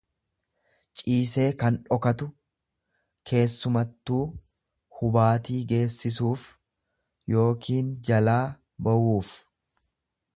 ciisee 1.01 1.43
kann 1.57 1.75
dhokatu, 1.89 2.27
keessumattuu 3.31 4.21
hubaatii 5.01 5.59
geessisuuf 5.73 6.47
yookiin 7.39 7.93
jalaa 8.11 8.41
bawuuf 8.89 9.31